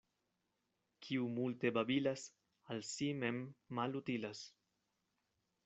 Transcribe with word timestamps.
Kiu 1.07 1.27
multe 1.33 1.71
babilas, 1.75 2.25
al 2.77 2.83
si 2.93 3.11
mem 3.25 3.45
malutilas. 3.81 4.45